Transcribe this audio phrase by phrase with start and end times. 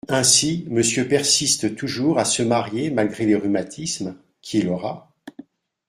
[0.09, 4.15] Ainsi, Monsieur persiste toujours à se marier malgré les rhumatismes…
[4.41, 5.11] qu’il aura?